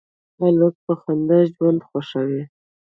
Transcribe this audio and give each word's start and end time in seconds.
هلک 0.39 0.75
په 0.85 0.93
خندا 1.01 1.39
ژوند 1.53 1.79
خوښوي. 1.87 2.43